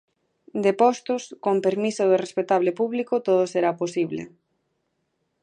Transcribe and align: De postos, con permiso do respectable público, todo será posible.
De 0.63 0.71
postos, 0.81 1.23
con 1.43 1.55
permiso 1.65 2.03
do 2.09 2.21
respectable 2.25 2.71
público, 2.79 3.13
todo 3.27 3.43
será 3.53 3.71
posible. 3.81 4.21